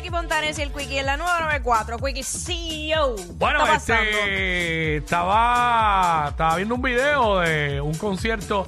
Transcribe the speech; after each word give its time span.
Jackie 0.00 0.16
Fontanes 0.16 0.58
y 0.58 0.62
el 0.62 0.72
Quickie 0.72 1.00
en 1.00 1.04
la 1.04 1.18
994. 1.18 1.98
Quickie 1.98 2.22
CEO. 2.22 3.16
¿Qué 3.16 3.24
Bueno, 3.34 3.60
está 3.60 3.72
pasando? 3.74 4.02
este 4.02 4.96
estaba, 4.96 6.28
estaba 6.30 6.56
viendo 6.56 6.74
un 6.76 6.80
video 6.80 7.40
de 7.40 7.82
un 7.82 7.94
concierto 7.96 8.66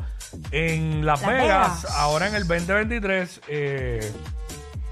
en 0.51 1.07
Las, 1.07 1.23
Las 1.23 1.31
Vegas, 1.31 1.83
Vegas. 1.85 1.97
ahora 1.97 2.29
en 2.29 2.35
el 2.35 2.47
2023, 2.47 3.41
eh, 3.49 4.13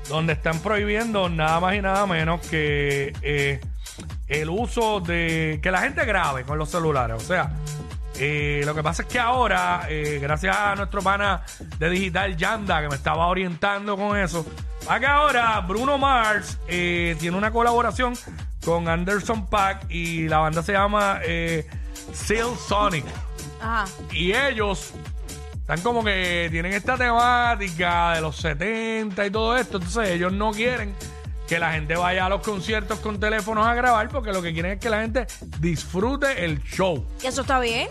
donde 0.09 0.33
están 0.33 0.61
prohibiendo 0.61 1.29
nada 1.29 1.61
más 1.61 1.75
y 1.75 1.83
nada 1.83 2.07
menos 2.07 2.41
que 2.47 3.13
eh, 3.21 3.61
el 4.29 4.49
uso 4.49 5.01
de 5.01 5.61
que 5.63 5.71
la 5.71 5.83
gente 5.83 6.07
grabe 6.07 6.45
con 6.45 6.57
los 6.57 6.71
celulares. 6.71 7.17
O 7.23 7.27
sea, 7.27 7.53
eh, 8.23 8.61
lo 8.67 8.75
que 8.75 8.83
pasa 8.83 9.03
es 9.03 9.09
que 9.09 9.19
ahora, 9.19 9.87
eh, 9.89 10.19
gracias 10.21 10.55
a 10.55 10.75
nuestro 10.75 11.01
pana 11.01 11.43
de 11.79 11.89
digital 11.89 12.37
Yanda, 12.37 12.83
que 12.83 12.89
me 12.91 12.97
estaba 12.97 13.27
orientando 13.29 13.97
con 13.97 14.15
eso, 14.19 14.45
va 14.87 15.01
que 15.01 15.07
ahora 15.07 15.59
Bruno 15.61 15.97
Mars 15.97 16.59
eh, 16.69 17.17
tiene 17.19 17.39
una 17.39 17.51
colaboración 17.51 18.13
con 18.63 18.89
Anderson 18.89 19.47
Pack 19.47 19.91
y 19.91 20.29
la 20.29 20.37
banda 20.37 20.63
se 20.63 20.73
llama 20.73 21.21
eh, 21.25 21.67
Seal 22.13 22.51
Sonic. 22.59 23.07
Ajá. 23.59 23.87
Y 24.13 24.35
ellos 24.35 24.93
están 25.55 25.81
como 25.81 26.05
que 26.05 26.49
tienen 26.51 26.75
esta 26.75 26.99
temática 26.99 28.13
de 28.17 28.21
los 28.21 28.37
70 28.37 29.25
y 29.25 29.31
todo 29.31 29.57
esto. 29.57 29.79
Entonces 29.79 30.11
ellos 30.11 30.31
no 30.31 30.51
quieren 30.51 30.95
que 31.51 31.59
la 31.59 31.73
gente 31.73 31.97
vaya 31.97 32.27
a 32.27 32.29
los 32.29 32.43
conciertos 32.43 33.01
con 33.01 33.19
teléfonos 33.19 33.67
a 33.67 33.75
grabar 33.75 34.09
porque 34.09 34.33
lo 34.33 34.41
que 34.41 34.53
quieren 34.53 34.71
es 34.71 34.79
que 34.79 34.89
la 34.89 35.01
gente 35.01 35.27
disfrute 35.59 36.45
el 36.45 36.63
show. 36.63 37.05
¿Y 37.21 37.27
eso 37.27 37.41
está 37.41 37.59
bien? 37.59 37.89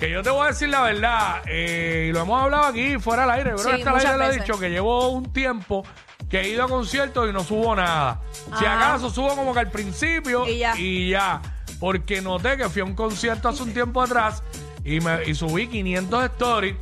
Que 0.00 0.10
yo 0.10 0.22
te 0.22 0.30
voy 0.30 0.46
a 0.46 0.48
decir 0.48 0.70
la 0.70 0.80
verdad, 0.80 1.42
eh, 1.46 2.06
y 2.08 2.12
lo 2.14 2.22
hemos 2.22 2.42
hablado 2.42 2.64
aquí 2.64 2.98
fuera 2.98 3.24
del 3.24 3.32
aire, 3.32 3.50
bro, 3.50 3.64
Sí, 3.64 3.70
hasta 3.70 3.90
el 3.90 3.96
aire 3.98 4.16
lo 4.16 4.30
he 4.30 4.38
dicho, 4.38 4.58
que 4.58 4.70
llevo 4.70 5.10
un 5.10 5.30
tiempo 5.30 5.84
que 6.30 6.40
he 6.40 6.48
ido 6.48 6.64
a 6.64 6.68
conciertos 6.68 7.28
y 7.28 7.34
no 7.34 7.44
subo 7.44 7.76
nada. 7.76 8.22
Si 8.58 8.64
acaso 8.64 9.10
subo 9.10 9.36
como 9.36 9.52
que 9.52 9.60
al 9.60 9.70
principio 9.70 10.48
Y 10.48 10.60
ya. 10.60 10.74
y 10.78 11.10
ya. 11.10 11.42
Porque 11.78 12.22
noté 12.22 12.56
que 12.56 12.70
fui 12.70 12.80
a 12.80 12.86
un 12.86 12.94
concierto 12.94 13.50
hace 13.50 13.62
un 13.62 13.74
tiempo 13.74 14.00
atrás 14.00 14.42
y, 14.84 15.00
me, 15.00 15.22
y 15.26 15.34
subí 15.34 15.66
500 15.68 16.24
stories 16.24 16.76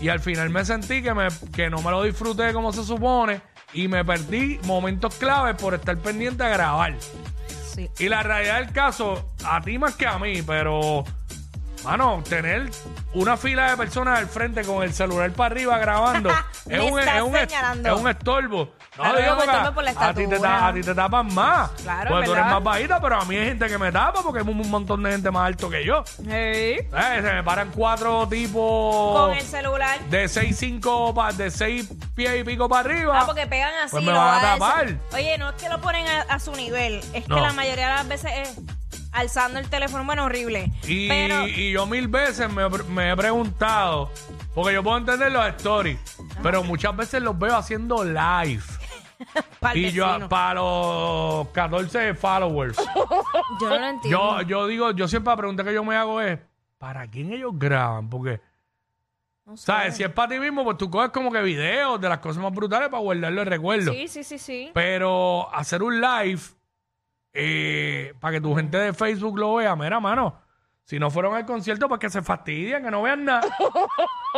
y 0.00 0.08
al 0.08 0.20
final 0.20 0.48
me 0.48 0.64
sentí 0.64 1.02
que, 1.02 1.12
me, 1.12 1.28
que 1.54 1.68
no 1.68 1.82
me 1.82 1.90
lo 1.90 2.02
disfruté 2.02 2.54
como 2.54 2.72
se 2.72 2.82
supone 2.82 3.42
y 3.72 3.88
me 3.88 4.04
perdí 4.04 4.58
momentos 4.64 5.14
claves 5.14 5.56
por 5.60 5.74
estar 5.74 5.96
pendiente 5.98 6.42
a 6.42 6.48
grabar. 6.48 6.94
Sí. 7.74 7.88
Y 7.98 8.08
la 8.08 8.22
realidad 8.22 8.58
del 8.58 8.72
caso, 8.72 9.32
a 9.44 9.60
ti 9.60 9.78
más 9.78 9.94
que 9.94 10.06
a 10.06 10.18
mí, 10.18 10.42
pero, 10.42 11.04
mano, 11.84 12.22
tener 12.28 12.70
una 13.14 13.36
fila 13.36 13.70
de 13.70 13.76
personas 13.76 14.18
al 14.18 14.26
frente 14.26 14.62
con 14.62 14.82
el 14.82 14.92
celular 14.92 15.30
para 15.32 15.54
arriba 15.54 15.78
grabando 15.78 16.30
Me 16.66 16.76
es, 16.76 16.92
un, 16.92 16.98
estás 16.98 17.16
es, 17.16 17.22
un, 17.22 17.36
es 17.36 17.40
señalando. 17.48 17.96
un 17.96 18.08
estorbo. 18.08 18.58
No, 18.96 19.04
Claro, 19.04 19.36
porque 19.36 19.50
estorbo 19.50 19.74
por 19.74 19.84
la 19.84 19.90
a, 19.90 19.94
ti 19.94 20.14
te, 20.14 20.22
estatura. 20.24 20.40
ta- 20.58 20.66
a 20.66 20.72
ti 20.74 20.80
te 20.82 20.94
tapan 20.94 21.34
más. 21.34 21.70
Claro, 21.82 22.10
porque 22.10 22.26
tú 22.26 22.32
eres 22.32 22.44
¿verdad? 22.44 22.54
más 22.60 22.62
bajita, 22.64 23.00
pero 23.00 23.20
a 23.20 23.24
mí 23.24 23.36
hay 23.36 23.46
gente 23.46 23.66
que 23.68 23.78
me 23.78 23.92
tapa 23.92 24.22
porque 24.22 24.40
hay 24.40 24.48
un, 24.48 24.60
un 24.60 24.70
montón 24.70 25.02
de 25.02 25.10
gente 25.12 25.30
más 25.30 25.46
alto 25.46 25.70
que 25.70 25.84
yo. 25.84 26.04
Hey. 26.28 26.76
Eh, 26.92 27.20
se 27.22 27.32
me 27.32 27.42
paran 27.42 27.70
cuatro 27.74 28.28
tipos 28.28 29.20
Con 29.20 29.32
el 29.34 29.42
celular. 29.42 29.98
de 30.10 30.28
6, 30.28 30.56
5, 30.58 31.14
de 31.36 31.50
6 31.50 31.88
pies 32.14 32.40
y 32.40 32.44
pico 32.44 32.68
para 32.68 32.80
arriba. 32.90 33.20
Ah, 33.20 33.26
porque 33.26 33.46
pegan 33.46 33.72
así. 33.82 33.92
Pues 33.92 34.04
me 34.04 34.12
lo 34.12 34.18
van 34.18 34.28
a 34.28 34.32
va 34.34 34.52
tapar. 34.58 34.84
decir. 34.86 35.00
Oye, 35.14 35.38
no 35.38 35.50
es 35.50 35.54
que 35.56 35.68
lo 35.68 35.80
ponen 35.80 36.06
a, 36.06 36.22
a 36.22 36.38
su 36.40 36.52
nivel. 36.52 37.00
Es 37.14 37.26
No. 37.28 37.36
que 37.36 37.40
la 37.42 37.52
mayoría 37.52 37.88
de 37.88 37.94
las 37.94 38.08
veces 38.08 38.32
es 38.34 38.56
alzando 39.12 39.58
el 39.60 39.68
teléfono. 39.70 40.04
Bueno, 40.04 40.24
horrible. 40.24 40.70
Y, 40.84 41.08
Pero, 41.08 41.46
y 41.46 41.72
yo 41.72 41.86
mil 41.86 42.08
veces 42.08 42.50
me, 42.50 42.68
me 42.68 43.12
he 43.12 43.16
preguntado, 43.16 44.10
porque 44.54 44.74
yo 44.74 44.82
puedo 44.82 44.98
entender 44.98 45.30
los 45.32 45.46
stories, 45.48 45.98
pero 46.42 46.62
muchas 46.64 46.96
veces 46.96 47.22
los 47.22 47.38
veo 47.38 47.56
haciendo 47.56 48.04
live. 48.04 48.62
pa'l 49.60 49.76
y 49.76 49.92
yo 49.92 50.06
vecino. 50.06 50.28
para 50.28 50.54
los 50.60 51.48
14 51.48 52.14
followers. 52.14 52.76
yo 53.60 53.68
no 53.68 53.78
lo 53.78 53.86
entiendo. 53.86 54.40
yo, 54.40 54.42
yo 54.42 54.66
digo, 54.66 54.90
yo 54.92 55.06
siempre 55.08 55.30
la 55.32 55.36
pregunta 55.36 55.62
que 55.64 55.74
yo 55.74 55.84
me 55.84 55.94
hago 55.96 56.20
es, 56.20 56.38
¿para 56.78 57.06
quién 57.06 57.32
ellos 57.32 57.52
graban? 57.54 58.08
Porque, 58.08 58.40
No 59.44 59.56
sé. 59.56 59.66
¿sabes? 59.66 59.96
Si 59.96 60.02
es 60.02 60.10
para 60.10 60.28
ti 60.30 60.38
mismo, 60.38 60.64
pues 60.64 60.78
tú 60.78 60.90
coges 60.90 61.10
como 61.10 61.30
que 61.30 61.42
videos 61.42 62.00
de 62.00 62.08
las 62.08 62.18
cosas 62.18 62.42
más 62.42 62.52
brutales 62.52 62.88
para 62.88 63.02
guardarlo 63.02 63.40
de 63.44 63.50
recuerdo. 63.50 63.92
Sí, 63.92 64.08
sí, 64.08 64.24
sí, 64.24 64.38
sí. 64.38 64.70
Pero 64.72 65.54
hacer 65.54 65.82
un 65.82 66.00
live 66.00 66.40
eh, 67.32 68.14
para 68.20 68.32
que 68.32 68.40
tu 68.40 68.56
gente 68.56 68.78
de 68.78 68.92
Facebook 68.94 69.38
lo 69.38 69.56
vea, 69.56 69.76
mira, 69.76 70.00
mano. 70.00 70.34
Si 70.84 70.98
no 70.98 71.08
fueron 71.10 71.36
al 71.36 71.46
concierto, 71.46 71.86
pues 71.88 72.00
que 72.00 72.10
se 72.10 72.20
fastidian, 72.20 72.82
que 72.82 72.90
no 72.90 73.02
vean 73.02 73.24
nada. 73.24 73.42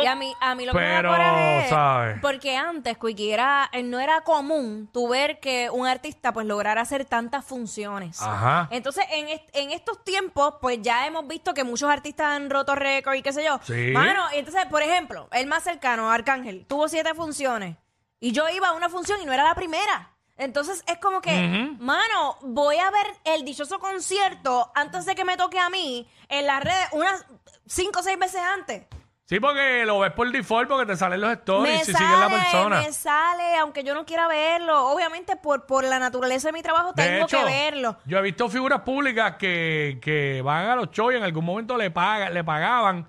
Y 0.01 0.07
a 0.07 0.15
mí, 0.15 0.33
a 0.41 0.55
mí 0.55 0.65
lo 0.65 0.71
que 0.71 0.79
Pero, 0.79 1.11
me 1.11 1.17
da 1.19 1.23
coraje 1.29 1.63
es 1.65 1.69
¿sabes? 1.69 2.17
porque 2.19 2.57
antes, 2.57 2.97
Quickie, 2.97 3.31
era, 3.31 3.69
eh, 3.73 3.83
no 3.83 3.99
era 3.99 4.21
común 4.21 4.89
tu 4.91 5.07
ver 5.07 5.39
que 5.39 5.69
un 5.69 5.85
artista 5.85 6.33
pues 6.33 6.47
lograra 6.47 6.81
hacer 6.81 7.05
tantas 7.05 7.45
funciones. 7.45 8.19
Ajá. 8.19 8.67
Entonces, 8.71 9.05
en, 9.11 9.29
est- 9.29 9.49
en 9.55 9.69
estos 9.69 10.03
tiempos, 10.03 10.55
pues 10.61 10.79
ya 10.81 11.05
hemos 11.05 11.27
visto 11.27 11.53
que 11.53 11.63
muchos 11.63 11.91
artistas 11.91 12.25
han 12.25 12.49
roto 12.49 12.73
récord 12.73 13.13
y 13.13 13.21
qué 13.21 13.31
sé 13.33 13.43
yo. 13.45 13.59
Sí. 13.61 13.91
Mano, 13.93 14.23
y 14.35 14.39
entonces, 14.39 14.65
por 14.65 14.81
ejemplo, 14.81 15.27
el 15.31 15.45
más 15.45 15.61
cercano, 15.63 16.09
Arcángel, 16.11 16.65
tuvo 16.65 16.87
siete 16.87 17.13
funciones. 17.13 17.77
Y 18.19 18.31
yo 18.31 18.49
iba 18.49 18.69
a 18.69 18.73
una 18.73 18.89
función 18.89 19.21
y 19.21 19.25
no 19.25 19.33
era 19.33 19.43
la 19.43 19.53
primera. 19.53 20.09
Entonces 20.43 20.83
es 20.87 20.97
como 20.99 21.21
que, 21.21 21.75
mano, 21.79 22.37
voy 22.41 22.77
a 22.77 22.91
ver 22.91 23.07
el 23.23 23.43
dichoso 23.45 23.79
concierto 23.79 24.71
antes 24.75 25.05
de 25.05 25.15
que 25.15 25.25
me 25.25 25.37
toque 25.37 25.59
a 25.59 25.69
mí 25.69 26.07
en 26.29 26.45
las 26.45 26.63
redes 26.63 26.87
unas 26.91 27.25
cinco 27.65 27.99
o 27.99 28.03
seis 28.03 28.19
veces 28.19 28.41
antes. 28.41 28.83
Sí, 29.25 29.39
porque 29.39 29.85
lo 29.85 29.99
ves 29.99 30.11
por 30.11 30.29
default 30.31 30.67
porque 30.67 30.85
te 30.85 30.97
salen 30.97 31.21
los 31.21 31.31
stories 31.31 31.85
sale, 31.85 31.97
sigues 31.97 32.19
la 32.19 32.29
persona. 32.29 32.81
me 32.81 32.91
sale, 32.91 33.55
aunque 33.57 33.83
yo 33.83 33.95
no 33.95 34.05
quiera 34.05 34.27
verlo. 34.27 34.87
Obviamente, 34.89 35.37
por, 35.37 35.65
por 35.65 35.85
la 35.85 35.97
naturaleza 35.97 36.49
de 36.49 36.53
mi 36.53 36.61
trabajo, 36.61 36.91
De 36.91 37.03
tengo 37.03 37.25
hecho, 37.25 37.37
que 37.39 37.45
verlo. 37.45 37.97
yo 38.05 38.17
he 38.17 38.21
visto 38.21 38.49
figuras 38.49 38.81
públicas 38.81 39.37
que, 39.39 39.97
que 40.01 40.41
van 40.43 40.65
a 40.65 40.75
los 40.75 40.91
shows 40.91 41.13
y 41.13 41.17
en 41.17 41.23
algún 41.23 41.45
momento 41.45 41.77
le, 41.77 41.89
paga, 41.89 42.29
le 42.29 42.43
pagaban 42.43 43.07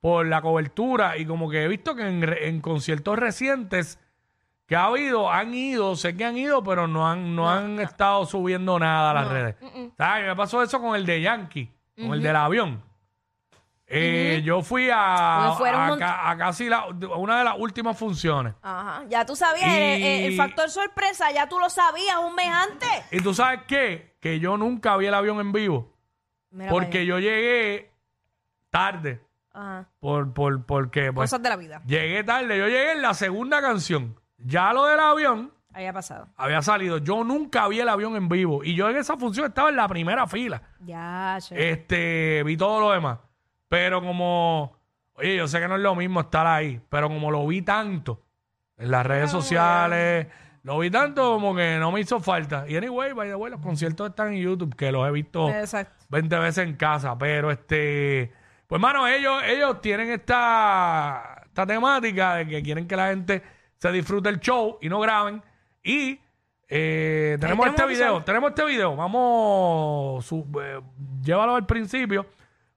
por 0.00 0.26
la 0.26 0.42
cobertura 0.42 1.16
y 1.16 1.24
como 1.24 1.48
que 1.48 1.62
he 1.64 1.68
visto 1.68 1.96
que 1.96 2.02
en, 2.06 2.20
re- 2.22 2.46
en 2.48 2.60
conciertos 2.60 3.18
recientes 3.18 3.98
que 4.66 4.76
ha 4.76 4.84
habido, 4.86 5.30
han 5.30 5.52
ido, 5.54 5.94
sé 5.96 6.16
que 6.16 6.24
han 6.24 6.36
ido, 6.38 6.62
pero 6.64 6.86
no 6.88 7.06
han, 7.08 7.34
no, 7.36 7.50
han 7.50 7.78
estado 7.80 8.24
subiendo 8.26 8.78
nada 8.78 9.10
a 9.10 9.14
las 9.14 9.28
redes. 9.28 9.56
¿Sabes? 9.98 10.26
Me 10.26 10.34
pasó 10.36 10.62
eso 10.62 10.80
con 10.80 10.96
el 10.96 11.04
de 11.04 11.20
Yankee, 11.20 11.70
con 11.96 12.14
el 12.14 12.22
del 12.22 12.36
avión. 12.36 12.82
Eh, 13.86 14.40
Yo 14.42 14.62
fui 14.62 14.88
a, 14.92 15.42
Porque 15.48 15.58
fueron 15.58 15.80
a 15.80 15.84
un 15.84 15.90
mont- 15.90 15.98
ca- 15.98 16.30
a 16.30 16.36
casi 16.38 16.68
la- 16.70 16.86
una 16.86 17.38
de 17.38 17.44
las 17.44 17.54
últimas 17.58 17.96
funciones. 17.98 18.54
Ajá, 18.62 19.04
ya 19.08 19.26
tú 19.26 19.36
sabías, 19.36 19.68
Y- 19.68 19.74
el, 19.76 20.02
el- 20.02 20.24
el 20.32 20.36
factor 20.36 20.70
sorpresa, 20.70 21.30
ya 21.32 21.48
tú 21.48 21.58
lo 21.58 21.68
sabías 21.68 22.16
un 22.16 22.34
mes 22.34 22.48
antes. 22.48 22.88
¿Y 23.12 23.20
tú 23.20 23.34
sabes 23.34 23.60
qué? 23.68 24.16
Que 24.20 24.40
yo 24.40 24.56
nunca 24.56 24.96
vi 24.96 25.06
el 25.06 25.14
avión 25.14 25.38
en 25.40 25.52
vivo. 25.52 25.92
Mira 26.50 26.70
Porque 26.70 27.04
yo 27.04 27.18
llegué 27.18 27.92
tarde. 28.70 29.20
Ajá, 29.52 29.86
Por, 30.00 30.32
por, 30.32 30.64
porque 30.64 31.12
pues, 31.12 31.30
cosas 31.30 31.42
de 31.42 31.48
la 31.50 31.56
vida. 31.56 31.82
llegué 31.86 32.24
tarde. 32.24 32.56
Yo 32.58 32.66
llegué 32.66 32.92
en 32.92 33.02
la 33.02 33.12
segunda 33.14 33.60
canción. 33.60 34.18
Ya 34.46 34.72
lo 34.72 34.84
del 34.86 35.00
avión 35.00 35.50
Había 35.72 35.92
pasado. 35.92 36.28
había 36.36 36.62
salido. 36.62 36.98
Yo 36.98 37.24
nunca 37.24 37.66
vi 37.66 37.80
el 37.80 37.88
avión 37.88 38.14
en 38.14 38.28
vivo. 38.28 38.62
Y 38.62 38.74
yo 38.74 38.88
en 38.90 38.96
esa 38.96 39.16
función 39.16 39.46
estaba 39.46 39.70
en 39.70 39.76
la 39.76 39.88
primera 39.88 40.26
fila. 40.26 40.62
Ya, 40.80 41.38
che. 41.40 41.70
Este, 41.70 42.42
vi 42.44 42.56
todo 42.56 42.78
lo 42.78 42.90
demás. 42.92 43.18
Pero 43.68 44.00
como, 44.02 44.76
oye, 45.14 45.36
yo 45.36 45.48
sé 45.48 45.58
que 45.58 45.66
no 45.66 45.74
es 45.76 45.80
lo 45.80 45.94
mismo 45.96 46.20
estar 46.20 46.46
ahí, 46.46 46.80
pero 46.88 47.08
como 47.08 47.30
lo 47.30 47.44
vi 47.46 47.62
tanto 47.62 48.22
en 48.76 48.90
las 48.90 49.04
redes 49.04 49.30
sociales, 49.30 50.28
lo 50.62 50.78
vi 50.78 50.90
tanto 50.90 51.34
como 51.34 51.56
que 51.56 51.78
no 51.78 51.90
me 51.90 52.00
hizo 52.00 52.20
falta. 52.20 52.66
Y 52.68 52.76
anyway, 52.76 53.12
by 53.12 53.28
the 53.28 53.34
way, 53.34 53.50
los 53.50 53.60
conciertos 53.60 54.10
están 54.10 54.34
en 54.34 54.42
YouTube, 54.42 54.76
que 54.76 54.92
los 54.92 55.08
he 55.08 55.10
visto 55.10 55.48
Exacto. 55.48 56.04
20 56.10 56.38
veces 56.38 56.68
en 56.68 56.76
casa. 56.76 57.16
Pero 57.18 57.50
este, 57.50 58.32
pues 58.68 58.80
mano, 58.80 59.08
ellos, 59.08 59.42
ellos 59.44 59.80
tienen 59.80 60.10
esta, 60.10 61.42
esta 61.46 61.66
temática 61.66 62.36
de 62.36 62.46
que 62.46 62.62
quieren 62.62 62.86
que 62.86 62.94
la 62.96 63.08
gente 63.08 63.42
se 63.84 63.92
disfrute 63.92 64.30
el 64.30 64.40
show 64.40 64.78
y 64.80 64.88
no 64.88 64.98
graben. 64.98 65.42
Y 65.82 66.18
eh, 66.68 67.36
tenemos 67.38 67.66
tenemos 67.66 67.66
este 67.68 67.86
video, 67.86 68.06
visual. 68.06 68.24
tenemos 68.24 68.50
este 68.50 68.64
video. 68.64 68.96
Vamos, 68.96 70.24
su- 70.24 70.46
eh, 70.62 70.80
llévalo 71.22 71.54
al 71.56 71.66
principio 71.66 72.24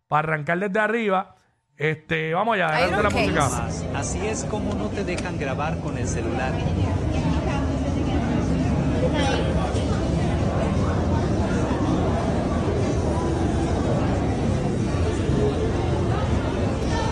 para 0.09 0.27
arrancar 0.27 0.59
desde 0.59 0.79
arriba. 0.81 1.33
Este, 1.77 2.33
vamos 2.33 2.55
allá, 2.55 2.67
adelante 2.75 3.03
la 3.03 3.09
música. 3.09 3.67
Así 3.95 4.27
es 4.27 4.43
como 4.45 4.73
no 4.73 4.89
te 4.89 5.05
dejan 5.05 5.39
grabar 5.39 5.79
con 5.79 5.97
el 5.97 6.07
celular. 6.07 6.51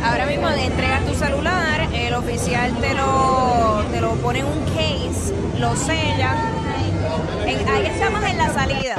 Ahora 0.04 0.26
mismo 0.28 0.50
entregas 0.50 1.06
tu 1.06 1.14
celular, 1.16 1.75
el 2.16 2.22
oficial 2.24 2.74
te 2.80 2.94
lo, 2.94 3.84
te 3.92 4.00
lo 4.00 4.12
pone 4.16 4.40
en 4.40 4.46
un 4.46 4.64
case, 4.66 5.34
lo 5.60 5.76
sella. 5.76 6.36
En- 7.46 7.68
ahí 7.68 7.86
estamos 7.88 8.24
en 8.24 8.38
la 8.38 8.54
salida. 8.54 8.96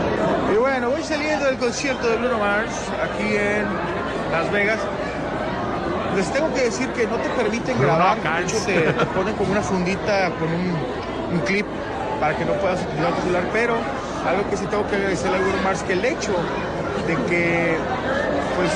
Y 0.53 0.57
bueno, 0.57 0.91
voy 0.91 1.03
saliendo 1.03 1.47
del 1.47 1.57
concierto 1.57 2.07
de 2.09 2.17
Bruno 2.17 2.39
Mars 2.39 2.71
aquí 3.03 3.35
en 3.37 3.65
Las 4.33 4.51
Vegas. 4.53 4.79
Les 6.15 6.31
tengo 6.33 6.53
que 6.55 6.65
decir 6.65 6.89
que 6.91 7.07
no 7.07 7.17
te 7.17 7.29
permiten 7.31 7.81
grabar. 7.81 8.19
De 8.23 8.43
hecho, 8.45 8.57
te, 8.67 8.93
te 8.93 9.07
ponen 9.07 9.35
como 9.35 9.53
una 9.53 9.63
fundita 9.63 10.31
con 10.39 10.49
un, 10.53 10.77
un 11.35 11.41
clip 11.47 11.67
para 12.21 12.37
que 12.37 12.45
no 12.45 12.53
puedas 12.55 12.81
utilizar 12.83 13.13
tu 13.15 13.21
celular. 13.23 13.45
Pero 13.53 13.75
algo 14.29 14.49
que 14.51 14.57
sí 14.59 14.67
tengo 14.67 14.87
que 14.89 14.97
agradecerle 14.97 15.39
a 15.39 15.41
Bruno 15.41 15.63
Mars, 15.63 15.83
que 15.83 15.93
el 15.95 16.05
hecho 16.05 16.33
de 17.07 17.15
que 17.31 17.77
pues 18.57 18.71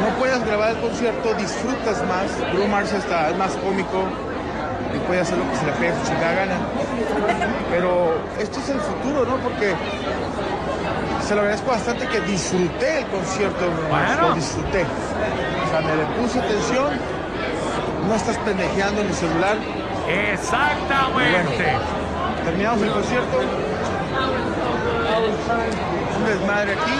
no 0.00 0.08
puedas 0.18 0.44
grabar 0.44 0.70
el 0.70 0.78
concierto, 0.80 1.34
disfrutas 1.34 2.02
más. 2.06 2.52
Bruno 2.52 2.68
Mars 2.68 2.92
hasta 2.92 3.30
es 3.30 3.36
más 3.36 3.52
cómico 3.56 4.04
y 4.94 4.98
puede 5.06 5.20
hacer 5.20 5.36
lo 5.38 5.50
que 5.50 5.56
se 5.56 5.66
le 5.66 5.72
pegue 5.72 5.92
su 6.00 6.06
chingada 6.10 6.34
gana. 6.34 6.56
Pero 7.70 8.14
esto 8.38 8.60
es 8.60 8.68
el 8.70 8.80
futuro, 8.80 9.24
¿no? 9.26 9.36
Porque 9.38 9.74
se 11.26 11.34
lo 11.34 11.40
agradezco 11.42 11.70
bastante 11.70 12.06
que 12.06 12.20
disfruté 12.22 12.98
el 13.00 13.06
concierto, 13.06 13.60
de 13.64 13.70
Bruno 13.70 13.88
Mars, 13.90 14.08
Bueno. 14.16 14.28
lo 14.28 14.34
disfruté. 14.34 14.84
O 14.84 15.70
sea, 15.70 15.80
me 15.80 15.96
le 15.96 16.04
puse 16.16 16.38
atención, 16.38 16.90
no 18.08 18.14
estás 18.14 18.38
pendejeando 18.38 19.00
en 19.02 19.08
el 19.08 19.14
celular. 19.14 19.56
Exactamente. 20.32 21.64
Terminamos 22.44 22.82
el 22.82 22.90
concierto. 22.92 23.38
Un 26.18 26.24
desmadre 26.24 26.72
aquí, 26.72 26.92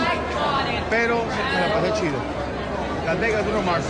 pero 0.90 1.24
me 1.24 1.60
la 1.68 1.74
pasé 1.74 2.00
chido. 2.00 2.47
Las 3.08 3.18
Vegas, 3.20 3.42
Bruno 3.42 3.62
Mars. 3.62 3.86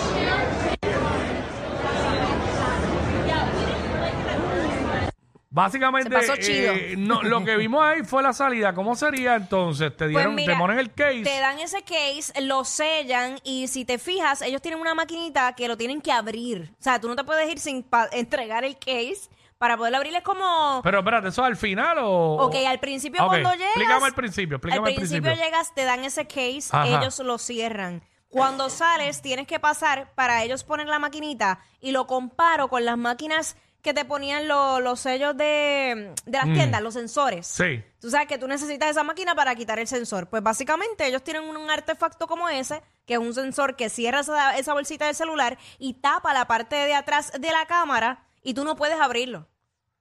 Básicamente, 5.50 6.10
Se 6.10 6.14
pasó 6.14 6.36
chido. 6.40 6.72
eh, 6.74 6.94
no, 6.98 7.22
lo 7.22 7.42
que 7.42 7.56
vimos 7.56 7.82
ahí 7.82 8.02
fue 8.04 8.22
la 8.22 8.32
salida. 8.34 8.74
¿Cómo 8.74 8.94
sería 8.94 9.34
entonces? 9.34 9.96
Te 9.96 10.06
dieron, 10.06 10.34
Pues 10.34 10.36
mira, 10.36 10.52
te 10.54 10.58
ponen 10.60 10.78
el 10.78 10.92
case. 10.92 11.22
Te 11.22 11.40
dan 11.40 11.58
ese 11.58 11.82
case, 11.82 12.38
lo 12.42 12.64
sellan 12.64 13.38
y 13.44 13.66
si 13.68 13.84
te 13.84 13.98
fijas, 13.98 14.42
ellos 14.42 14.60
tienen 14.60 14.78
una 14.80 14.94
maquinita 14.94 15.54
que 15.54 15.66
lo 15.66 15.76
tienen 15.76 16.00
que 16.02 16.12
abrir. 16.12 16.70
O 16.78 16.82
sea, 16.82 17.00
tú 17.00 17.08
no 17.08 17.16
te 17.16 17.24
puedes 17.24 17.50
ir 17.50 17.58
sin 17.58 17.82
pa- 17.82 18.08
entregar 18.12 18.64
el 18.64 18.76
case 18.78 19.30
para 19.56 19.76
poder 19.78 19.94
abrirle. 19.96 20.18
Es 20.18 20.24
como... 20.24 20.80
Pero 20.84 20.98
espérate, 20.98 21.28
¿eso 21.28 21.42
al 21.42 21.56
final 21.56 21.96
o...? 22.02 22.36
Ok, 22.44 22.54
al 22.66 22.78
principio 22.78 23.26
cuando 23.26 23.50
llegas... 23.52 23.66
Explícame 23.74 24.06
al 24.06 24.14
principio, 24.14 24.56
explícame 24.58 24.88
al 24.90 24.94
principio 24.94 25.34
llegas, 25.34 25.74
te 25.74 25.84
dan 25.84 26.04
ese 26.04 26.26
case, 26.26 26.68
Ajá. 26.70 26.86
ellos 26.86 27.18
lo 27.20 27.38
cierran. 27.38 28.02
Cuando 28.30 28.68
sales, 28.70 29.22
tienes 29.22 29.46
que 29.46 29.58
pasar 29.58 30.12
para 30.14 30.42
ellos 30.44 30.62
poner 30.64 30.86
la 30.86 30.98
maquinita 30.98 31.60
y 31.80 31.92
lo 31.92 32.06
comparo 32.06 32.68
con 32.68 32.84
las 32.84 32.98
máquinas 32.98 33.56
que 33.80 33.94
te 33.94 34.04
ponían 34.04 34.48
lo- 34.48 34.80
los 34.80 35.00
sellos 35.00 35.36
de, 35.36 36.12
de 36.26 36.38
las 36.38 36.46
Mm. 36.46 36.52
tiendas, 36.54 36.82
los 36.82 36.94
sensores. 36.94 37.46
Sí. 37.46 37.82
Tú 38.00 38.10
sabes 38.10 38.26
que 38.28 38.36
tú 38.36 38.46
necesitas 38.48 38.90
esa 38.90 39.02
máquina 39.04 39.34
para 39.34 39.54
quitar 39.54 39.78
el 39.78 39.86
sensor. 39.86 40.28
Pues 40.28 40.42
básicamente 40.42 41.06
ellos 41.06 41.22
tienen 41.22 41.44
un, 41.44 41.56
un 41.56 41.70
artefacto 41.70 42.26
como 42.26 42.48
ese, 42.48 42.82
que 43.06 43.14
es 43.14 43.20
un 43.20 43.32
sensor 43.32 43.76
que 43.76 43.88
cierra 43.88 44.20
esa, 44.20 44.58
esa 44.58 44.74
bolsita 44.74 45.06
del 45.06 45.14
celular 45.14 45.56
y 45.78 45.94
tapa 45.94 46.34
la 46.34 46.46
parte 46.46 46.76
de 46.76 46.94
atrás 46.94 47.32
de 47.38 47.50
la 47.52 47.66
cámara 47.66 48.24
y 48.42 48.52
tú 48.52 48.64
no 48.64 48.76
puedes 48.76 49.00
abrirlo. 49.00 49.46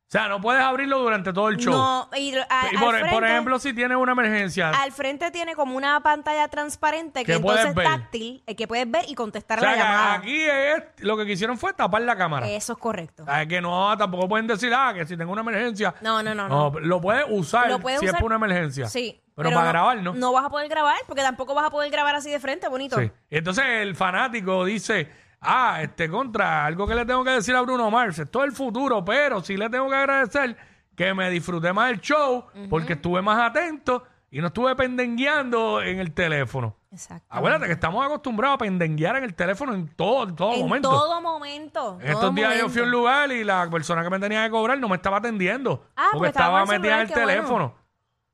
O 0.08 0.10
sea, 0.10 0.30
no 0.30 0.40
puedes 0.40 0.64
abrirlo 0.64 1.00
durante 1.00 1.34
todo 1.34 1.50
el 1.50 1.58
show. 1.58 1.74
No, 1.74 2.10
y, 2.18 2.34
a- 2.34 2.48
Y 2.72 2.76
al 2.78 2.82
por, 2.82 2.98
por 2.98 3.10
frente- 3.10 3.26
ejemplo, 3.28 3.60
si 3.60 3.74
tienes 3.74 3.98
una 3.98 4.14
emergencia, 4.14 4.70
al 4.70 4.94
frente 4.94 5.32
tiene 5.32 5.54
como 5.54 5.76
una 5.76 6.00
pantalla 6.02 6.48
transparente 6.48 7.26
que 7.26 7.34
entonces 7.34 7.76
ver. 7.76 7.86
táctil, 7.86 8.42
eh, 8.48 8.56
que 8.56 8.70
puedes 8.70 8.90
ver 8.90 9.04
y 9.10 9.16
contestar 9.16 9.58
o 9.60 9.62
sea, 9.62 9.72
la 9.72 9.76
llamada. 9.78 10.14
aquí 10.14 10.44
es, 10.46 10.84
lo 11.00 11.18
que 11.18 11.26
quisieron 11.26 11.58
fue 11.58 11.74
tapar 11.74 12.04
la 12.04 12.16
cámara. 12.16 12.48
Eso 12.48 12.72
es 12.72 12.80
correcto. 12.80 13.24
O 13.24 13.26
sea, 13.26 13.46
que 13.46 13.60
no, 13.60 13.98
tampoco 13.98 14.30
pueden 14.30 14.48
decir, 14.48 14.72
ah, 14.74 14.94
que 14.96 15.06
si 15.06 15.18
tengo 15.18 15.34
una 15.34 15.42
emergencia. 15.42 15.94
No, 16.00 16.24
no, 16.24 16.34
no, 16.34 16.48
no. 16.48 16.72
lo 16.80 17.02
puedes 17.02 17.26
usar 17.28 17.68
Lo 17.70 17.80
puedes 17.80 18.00
si 18.00 18.06
es 18.06 18.12
usar- 18.14 18.22
por 18.22 18.28
una 18.28 18.38
emergencia. 18.38 18.88
Sí. 18.88 19.22
Pero, 19.36 19.52
para 19.52 19.68
grabar, 19.68 19.98
¿no? 20.02 20.14
No 20.14 20.32
vas 20.32 20.46
a 20.46 20.50
poder 20.50 20.70
grabar 20.70 20.96
porque 21.06 21.22
tampoco 21.22 21.54
vas 21.54 21.66
a 21.66 21.70
poder 21.70 21.92
grabar 21.92 22.16
así 22.16 22.32
de 22.32 22.40
frente, 22.40 22.70
bonito. 22.70 22.98
Sí. 22.98 23.12
Entonces 23.30 23.66
el 23.82 23.94
fanático 23.96 24.64
dice, 24.64 25.12
ah, 25.42 25.80
este 25.82 26.10
contra, 26.10 26.66
algo 26.66 26.88
que 26.88 26.96
le 26.96 27.06
tengo 27.06 27.24
que 27.24 27.32
decir 27.32 27.56
a 27.56 27.62
Bruno 27.62 27.90
Mars, 27.92 28.20
esto 28.20 28.40
es 28.40 28.50
el 28.50 28.52
futuro, 28.52 29.04
pero 29.04 29.42
sí 29.42 29.58
le 29.58 29.70
tengo 29.70 29.90
que 29.90 29.96
agradecer 29.96 30.58
que 30.96 31.14
me 31.14 31.30
disfruté 31.30 31.74
más 31.74 31.92
el 31.92 32.02
show 32.02 32.46
porque 32.70 32.94
estuve 32.94 33.22
más 33.22 33.40
atento 33.40 34.04
y 34.30 34.42
no 34.42 34.48
estuve 34.48 34.76
pendengueando 34.76 35.82
en 35.82 36.00
el 36.00 36.12
teléfono. 36.14 36.76
Exacto. 36.92 37.26
Acuérdate 37.30 37.68
que 37.68 37.74
estamos 37.74 38.06
acostumbrados 38.06 38.56
a 38.56 38.58
pendenguear 38.60 39.16
en 39.18 39.24
el 39.24 39.36
teléfono 39.36 39.74
en 39.74 39.88
todo, 39.88 40.28
en 40.28 40.36
todo 40.36 40.54
en 40.54 40.60
momento. 40.62 40.90
todo 40.90 41.22
momento. 41.22 41.98
En 42.02 42.08
estos 42.08 42.22
todo 42.22 42.32
días 42.32 42.58
yo 42.58 42.70
fui 42.70 42.82
a 42.82 42.84
un 42.84 42.90
momento. 42.90 42.98
lugar 42.98 43.32
y 43.32 43.44
la 43.44 43.70
persona 43.70 44.04
que 44.04 44.10
me 44.10 44.20
tenía 44.20 44.44
que 44.44 44.52
cobrar 44.52 44.80
no 44.80 44.90
me 44.90 44.96
estaba 44.96 45.18
atendiendo. 45.18 45.86
Ah, 45.96 46.10
porque 46.12 46.18
porque 46.18 46.30
estaba 46.30 46.66
metida 46.66 46.96
en 47.02 47.08
el 47.08 47.14
teléfono. 47.14 47.76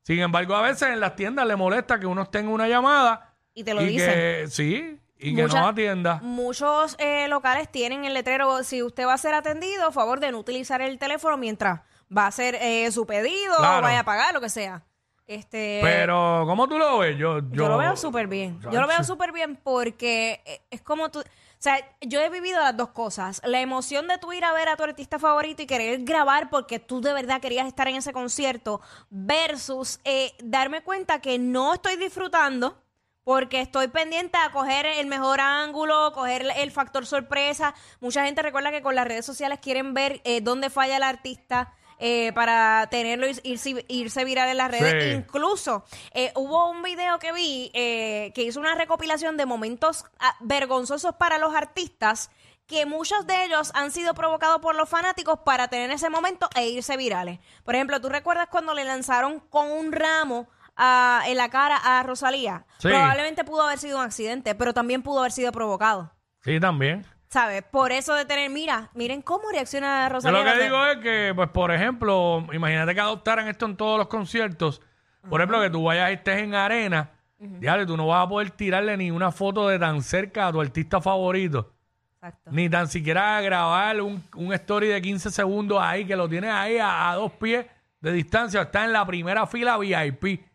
Sin 0.03 0.19
embargo, 0.19 0.55
a 0.55 0.61
veces 0.61 0.89
en 0.89 0.99
las 0.99 1.15
tiendas 1.15 1.47
le 1.47 1.55
molesta 1.55 1.99
que 1.99 2.05
uno 2.05 2.25
tenga 2.25 2.49
una 2.51 2.67
llamada. 2.67 3.35
Y 3.53 3.63
te 3.63 3.73
lo 3.73 3.81
que, 3.81 3.85
dicen. 3.85 4.49
sí, 4.49 4.99
y 5.23 5.35
que 5.35 5.43
no 5.47 5.67
atienda. 5.67 6.19
Muchos 6.21 6.95
eh, 6.99 7.27
locales 7.27 7.69
tienen 7.71 8.05
el 8.05 8.13
letrero, 8.13 8.63
si 8.63 8.83
usted 8.83 9.05
va 9.05 9.13
a 9.13 9.17
ser 9.17 9.33
atendido, 9.33 9.91
favor 9.91 10.19
de 10.19 10.31
no 10.31 10.39
utilizar 10.39 10.81
el 10.81 10.99
teléfono 10.99 11.37
mientras 11.37 11.81
va 12.15 12.25
a 12.25 12.27
hacer 12.27 12.55
eh, 12.61 12.91
su 12.91 13.05
pedido, 13.05 13.55
Claro. 13.57 13.79
o 13.79 13.81
vaya 13.81 13.99
a 14.01 14.03
pagar, 14.05 14.33
lo 14.33 14.41
que 14.41 14.49
sea. 14.49 14.83
Este, 15.25 15.79
Pero, 15.81 16.43
¿cómo 16.45 16.67
tú 16.67 16.77
lo 16.77 16.97
ves? 16.99 17.17
Yo, 17.17 17.39
yo, 17.39 17.45
yo 17.51 17.69
lo 17.69 17.77
veo 17.77 17.95
súper 17.95 18.27
bien. 18.27 18.59
Yo 18.63 18.81
lo 18.81 18.87
veo 18.87 18.97
Chacho. 18.97 19.03
súper 19.05 19.31
bien 19.31 19.55
porque 19.55 20.41
eh, 20.45 20.61
es 20.69 20.81
como 20.81 21.09
tú... 21.09 21.19
O 21.21 21.63
sea, 21.63 21.77
yo 22.01 22.19
he 22.19 22.29
vivido 22.29 22.59
las 22.59 22.75
dos 22.75 22.89
cosas. 22.89 23.41
La 23.45 23.61
emoción 23.61 24.05
de 24.09 24.17
tú 24.17 24.33
ir 24.33 24.43
a 24.43 24.51
ver 24.51 24.67
a 24.67 24.75
tu 24.75 24.83
artista 24.83 25.17
favorito 25.17 25.61
y 25.61 25.65
querer 25.65 26.01
grabar 26.03 26.49
porque 26.49 26.77
tú 26.77 26.99
de 26.99 27.13
verdad 27.13 27.39
querías 27.39 27.67
estar 27.67 27.87
en 27.87 27.95
ese 27.95 28.11
concierto 28.11 28.81
versus 29.09 30.01
eh, 30.03 30.33
darme 30.43 30.81
cuenta 30.83 31.19
que 31.21 31.39
no 31.39 31.73
estoy 31.73 31.95
disfrutando 31.95 32.82
porque 33.23 33.61
estoy 33.61 33.87
pendiente 33.87 34.37
a 34.37 34.51
coger 34.51 34.85
el 34.85 35.07
mejor 35.07 35.39
ángulo, 35.39 36.11
coger 36.13 36.45
el 36.57 36.71
factor 36.71 37.05
sorpresa. 37.05 37.73
Mucha 37.99 38.25
gente 38.25 38.41
recuerda 38.41 38.71
que 38.71 38.81
con 38.81 38.95
las 38.95 39.07
redes 39.07 39.25
sociales 39.25 39.59
quieren 39.61 39.93
ver 39.93 40.21
eh, 40.23 40.41
dónde 40.41 40.69
falla 40.69 40.97
el 40.97 41.03
artista 41.03 41.73
eh, 42.05 42.33
para 42.33 42.87
tenerlo 42.91 43.27
y 43.27 43.39
irse, 43.43 43.85
irse 43.87 44.25
viral 44.25 44.49
en 44.49 44.57
las 44.57 44.69
redes. 44.69 45.03
Sí. 45.03 45.09
Incluso 45.11 45.85
eh, 46.13 46.33
hubo 46.35 46.69
un 46.69 46.83
video 46.83 47.17
que 47.17 47.31
vi 47.31 47.71
eh, 47.73 48.33
que 48.35 48.43
hizo 48.43 48.59
una 48.59 48.75
recopilación 48.75 49.37
de 49.37 49.45
momentos 49.45 50.03
ah, 50.19 50.35
vergonzosos 50.41 51.15
para 51.15 51.37
los 51.37 51.55
artistas 51.55 52.29
que 52.67 52.85
muchos 52.85 53.25
de 53.25 53.45
ellos 53.45 53.71
han 53.73 53.91
sido 53.91 54.13
provocados 54.15 54.59
por 54.59 54.75
los 54.75 54.89
fanáticos 54.89 55.39
para 55.45 55.69
tener 55.69 55.91
ese 55.91 56.09
momento 56.09 56.49
e 56.55 56.67
irse 56.67 56.97
virales. 56.97 57.39
Por 57.63 57.75
ejemplo, 57.75 58.01
¿tú 58.01 58.09
recuerdas 58.09 58.47
cuando 58.49 58.73
le 58.73 58.83
lanzaron 58.83 59.39
con 59.39 59.71
un 59.71 59.93
ramo 59.93 60.49
a- 60.75 61.23
en 61.27 61.37
la 61.37 61.49
cara 61.49 61.77
a 61.77 62.03
Rosalía? 62.03 62.65
Sí. 62.79 62.89
Probablemente 62.89 63.43
pudo 63.43 63.63
haber 63.63 63.77
sido 63.79 63.97
un 63.99 64.03
accidente, 64.05 64.55
pero 64.55 64.73
también 64.73 65.01
pudo 65.01 65.19
haber 65.19 65.31
sido 65.31 65.51
provocado. 65.51 66.11
Sí, 66.41 66.59
también. 66.59 67.05
¿Sabes? 67.29 67.63
Por 67.63 67.91
eso 67.91 68.13
de 68.13 68.25
tener, 68.25 68.49
mira, 68.51 68.91
miren 68.93 69.21
cómo 69.23 69.49
reacciona 69.51 70.07
Yo 70.07 70.13
Rosalía. 70.13 70.43
lo 70.43 70.53
que 70.53 70.63
digo 70.63 70.85
es 70.85 70.97
que, 70.97 71.33
pues, 71.35 71.49
por 71.49 71.71
ejemplo, 71.71 72.45
imagínate 72.53 72.93
que 72.93 73.01
adoptaran 73.01 73.47
esto 73.47 73.65
en 73.65 73.75
todos 73.75 73.97
los 73.97 74.07
conciertos. 74.07 74.81
Por 75.29 75.39
ejemplo, 75.41 75.59
que 75.61 75.69
tú 75.69 75.83
vayas 75.83 76.11
y 76.11 76.13
estés 76.15 76.43
en 76.43 76.53
arena, 76.53 77.09
diablo, 77.39 77.85
tú 77.87 77.97
no 77.97 78.07
vas 78.07 78.25
a 78.25 78.29
poder 78.29 78.51
tirarle 78.51 78.95
ni 78.97 79.09
una 79.09 79.31
foto 79.31 79.67
de 79.69 79.79
tan 79.79 80.01
cerca 80.03 80.47
a 80.47 80.51
tu 80.51 80.61
artista 80.61 81.01
favorito. 81.01 81.71
Exacto. 82.15 82.51
Ni 82.51 82.69
tan 82.69 82.87
siquiera 82.87 83.41
grabar 83.41 83.99
un, 84.01 84.23
un 84.35 84.53
story 84.53 84.87
de 84.87 85.01
15 85.01 85.31
segundos 85.31 85.79
ahí, 85.81 86.05
que 86.05 86.15
lo 86.15 86.29
tienes 86.29 86.51
ahí 86.51 86.77
a, 86.77 87.09
a 87.09 87.15
dos 87.15 87.31
pies 87.33 87.65
de 87.99 88.11
distancia. 88.13 88.61
Está 88.61 88.83
en 88.85 88.93
la 88.93 89.05
primera 89.05 89.47
fila 89.47 89.77
VIP. 89.77 90.45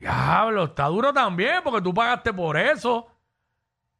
Diablo, 0.00 0.64
está 0.64 0.86
duro 0.86 1.12
también, 1.12 1.60
porque 1.62 1.82
tú 1.82 1.92
pagaste 1.92 2.32
por 2.32 2.56
eso. 2.56 3.06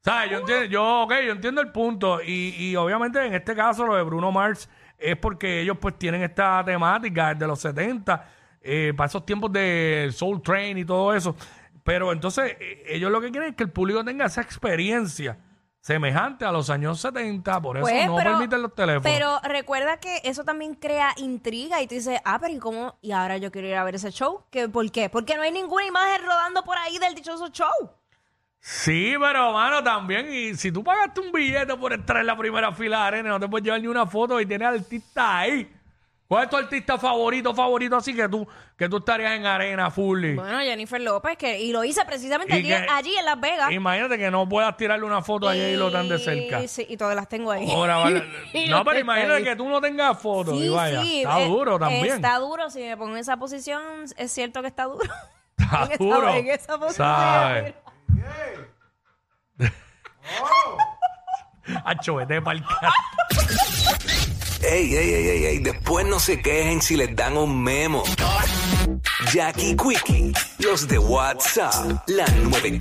¿Sabes? 0.03 0.31
Yo 0.31 0.39
entiendo, 0.39 0.65
yo, 0.65 1.03
ok, 1.03 1.13
yo 1.27 1.33
entiendo 1.33 1.61
el 1.61 1.71
punto. 1.71 2.23
Y, 2.23 2.55
y 2.57 2.77
obviamente 2.77 3.25
en 3.25 3.35
este 3.35 3.55
caso 3.55 3.87
lo 3.87 3.95
de 3.97 4.03
Bruno 4.03 4.33
Mars 4.33 4.69
es 4.99 5.17
porque 5.17 5.61
ellos 5.61 5.77
pues 5.79 5.99
tienen 5.99 6.23
esta 6.23 6.65
temática 6.65 7.35
de 7.35 7.47
los 7.47 7.61
70, 7.61 8.29
eh, 8.63 8.95
para 8.97 9.09
esos 9.09 9.25
tiempos 9.27 9.53
de 9.53 10.11
Soul 10.13 10.43
Train 10.43 10.79
y 10.79 10.87
todo 10.87 11.15
eso. 11.15 11.37
Pero 11.85 12.13
entonces 12.13 12.57
eh, 12.59 12.85
ellos 12.87 13.11
lo 13.13 13.21
que 13.21 13.31
quieren 13.31 13.51
es 13.51 13.57
que 13.57 13.65
el 13.65 13.71
público 13.71 14.03
tenga 14.03 14.25
esa 14.25 14.41
experiencia 14.41 15.39
semejante 15.81 16.45
a 16.45 16.53
los 16.53 16.69
años 16.71 17.01
70, 17.01 17.61
por 17.61 17.77
eso 17.79 17.85
Pues, 17.85 18.07
no 18.07 18.17
pero- 18.17 18.33
permiten 18.33 18.63
los 18.63 18.75
teléfonos. 18.75 19.03
Pero 19.03 19.41
recuerda 19.45 19.99
que 19.99 20.21
eso 20.25 20.45
también 20.45 20.75
crea 20.75 21.13
intriga 21.17 21.81
y 21.83 21.87
tú 21.87 21.95
dices, 21.95 22.21
ah, 22.25 22.39
pero 22.41 22.53
¿y 22.55 22.59
cómo? 22.59 22.99
Y 23.01 23.13
ahora 23.13 23.39
yo 23.39 23.51
quiero 23.51 23.67
ir 23.69 23.75
a 23.77 23.85
ver 23.85 23.95
ese 23.95 24.11
show. 24.11 24.45
¿Qué, 24.51 24.69
¿Por 24.69 24.91
qué? 24.93 25.09
Porque 25.09 25.37
no 25.37 25.43
hay 25.43 25.53
ninguna 25.53 25.87
imagen 25.87 26.23
rodando 26.27 26.63
por 26.65 26.77
ahí 26.79 26.99
del 26.99 27.15
dichoso 27.15 27.49
show. 27.49 27.71
Sí, 28.63 29.15
pero 29.19 29.53
mano, 29.55 29.83
también, 29.83 30.31
y 30.31 30.55
si 30.55 30.71
tú 30.71 30.85
pagaste 30.85 31.21
un 31.21 31.33
billete 31.33 31.75
por 31.77 31.95
estar 31.95 32.19
en 32.19 32.27
la 32.27 32.37
primera 32.37 32.71
fila 32.73 32.99
de 33.01 33.05
arena, 33.05 33.31
no 33.31 33.41
te 33.41 33.49
puedes 33.49 33.65
llevar 33.65 33.81
ni 33.81 33.87
una 33.87 34.07
foto 34.07 34.39
y 34.39 34.45
tienes 34.45 34.69
artista 34.69 35.39
ahí. 35.39 35.75
¿Cuál 36.31 36.45
es 36.45 36.51
tu 36.51 36.57
artista 36.59 36.97
favorito, 36.97 37.53
favorito 37.53 37.97
así 37.97 38.15
que 38.15 38.29
tú, 38.29 38.47
que 38.77 38.89
tú 38.89 38.99
estarías 38.99 39.33
en 39.33 39.47
arena 39.47 39.91
fully? 39.91 40.37
Bueno, 40.37 40.61
Jennifer 40.61 41.01
López, 41.01 41.37
que, 41.37 41.59
y 41.59 41.73
lo 41.73 41.83
hice 41.83 42.05
precisamente 42.05 42.55
allí, 42.55 42.69
que- 42.69 42.87
allí 42.89 43.17
en 43.17 43.25
Las 43.25 43.41
Vegas. 43.41 43.73
Imagínate 43.73 44.17
que 44.17 44.31
no 44.31 44.49
puedas 44.49 44.77
tirarle 44.77 45.05
una 45.05 45.23
foto 45.23 45.49
a 45.49 45.57
y 45.57 45.75
lo 45.75 45.91
tan 45.91 46.09
de 46.09 46.21
cerca. 46.21 46.63
Y, 46.63 46.69
sí, 46.69 46.87
y 46.89 46.97
todas 46.97 47.17
las 47.17 47.29
tengo 47.29 47.51
ahí. 47.51 47.69
Ahora, 47.69 47.97
vale. 47.97 48.23
No, 48.71 48.85
pero 48.85 49.01
imagínate 49.01 49.43
que 49.43 49.57
tú 49.57 49.69
no 49.69 49.81
tengas 49.81 50.17
fotos 50.23 50.55
y 50.55 50.63
Sí, 50.63 50.69
vaya. 50.69 51.03
sí, 51.03 51.23
está 51.23 51.41
eh, 51.41 51.49
duro 51.49 51.81
también. 51.81 52.07
Está 52.07 52.39
duro, 52.39 52.71
si 52.71 52.79
me 52.79 52.97
pongo 52.97 53.15
en 53.15 53.19
esa 53.19 53.37
posición, 53.37 53.83
es 54.17 54.31
cierto 54.31 54.61
que 54.63 54.69
está 54.69 54.85
duro. 54.85 55.13
Está 55.59 55.83
en 55.87 55.91
esa- 55.91 56.05
duro. 56.05 56.29
en 56.33 56.47
esa 56.47 56.79
posición. 56.79 56.95
¿Sabes? 57.09 57.75
Acho, 61.85 62.15
vete 62.15 62.41
pa'l 62.41 62.65
Ey, 64.63 64.95
ey, 64.95 65.15
ey, 65.15 65.29
ey, 65.29 65.45
ey, 65.47 65.59
después 65.61 66.07
no 66.07 66.21
se 66.21 66.41
quejen 66.41 66.83
si 66.83 66.95
les 66.95 67.17
dan 67.17 67.37
un 67.39 67.63
memo. 67.63 68.03
Jackie 69.33 69.75
Quickie, 69.75 70.33
los 70.59 70.87
de 70.87 70.99
WhatsApp, 70.99 72.03
la 72.07 72.27
94. 72.27 72.81